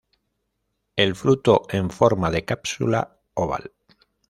El 0.95 1.13
fruto 1.15 1.67
en 1.69 1.91
forma 1.91 2.31
de 2.31 2.43
cápsula 2.43 3.19
oval. 3.35 3.71